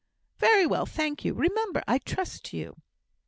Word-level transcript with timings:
"Very 0.39 0.65
well; 0.65 0.87
thank 0.87 1.23
you. 1.23 1.35
Remember, 1.35 1.83
I 1.87 1.99
trust 1.99 2.43
to 2.45 2.57
you." 2.57 2.75